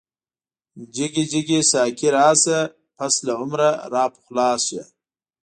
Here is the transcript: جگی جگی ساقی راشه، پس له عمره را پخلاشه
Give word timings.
جگی 0.93 1.23
جگی 1.31 1.59
ساقی 1.71 2.07
راشه، 2.15 2.59
پس 2.97 3.13
له 3.25 3.33
عمره 3.41 3.69
را 3.93 4.03
پخلاشه 4.13 4.81